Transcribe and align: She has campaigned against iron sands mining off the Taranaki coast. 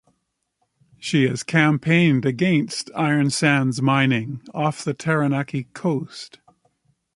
She 0.97 1.27
has 1.27 1.43
campaigned 1.43 2.25
against 2.25 2.89
iron 2.95 3.29
sands 3.29 3.83
mining 3.83 4.41
off 4.51 4.83
the 4.83 4.95
Taranaki 4.95 5.65
coast. 5.75 6.39